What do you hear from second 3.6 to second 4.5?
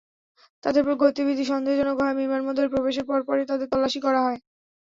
তল্লাশি করা হয়।